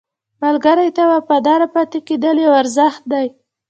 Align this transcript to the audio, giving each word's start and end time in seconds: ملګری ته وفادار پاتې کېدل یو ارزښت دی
ملګری 0.41 0.89
ته 0.97 1.03
وفادار 1.11 1.61
پاتې 1.73 1.99
کېدل 2.07 2.35
یو 2.45 2.53
ارزښت 2.61 3.03
دی 3.11 3.27